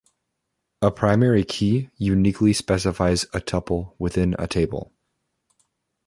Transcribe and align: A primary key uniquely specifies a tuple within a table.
A 0.81 0.89
primary 0.89 1.45
key 1.45 1.91
uniquely 1.97 2.53
specifies 2.53 3.25
a 3.35 3.39
tuple 3.39 3.93
within 3.99 4.35
a 4.39 4.47
table. 4.47 4.91